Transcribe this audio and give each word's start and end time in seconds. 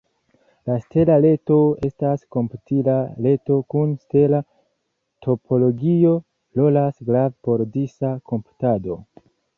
La 0.69 0.75
stela 0.83 1.17
reto 1.25 1.57
estas 1.89 2.23
komputila 2.35 2.95
reto 3.27 3.57
kun 3.75 3.93
stela 4.07 4.39
topologio, 5.27 6.15
rolas 6.61 7.01
grave 7.11 7.35
por 7.49 7.67
disa 7.77 8.15
komputado. 8.33 8.99